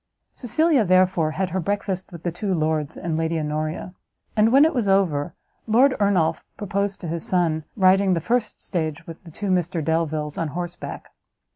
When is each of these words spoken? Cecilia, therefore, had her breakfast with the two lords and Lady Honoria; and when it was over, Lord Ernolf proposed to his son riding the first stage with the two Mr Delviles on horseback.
Cecilia, 0.33 0.83
therefore, 0.83 1.29
had 1.37 1.49
her 1.51 1.59
breakfast 1.59 2.11
with 2.11 2.23
the 2.23 2.31
two 2.31 2.55
lords 2.55 2.97
and 2.97 3.15
Lady 3.15 3.39
Honoria; 3.39 3.93
and 4.35 4.51
when 4.51 4.65
it 4.65 4.73
was 4.73 4.87
over, 4.87 5.35
Lord 5.67 5.95
Ernolf 5.99 6.43
proposed 6.57 6.99
to 7.01 7.07
his 7.07 7.23
son 7.23 7.65
riding 7.75 8.15
the 8.15 8.19
first 8.19 8.59
stage 8.61 9.05
with 9.05 9.23
the 9.25 9.29
two 9.29 9.51
Mr 9.51 9.85
Delviles 9.85 10.39
on 10.39 10.47
horseback. 10.47 11.11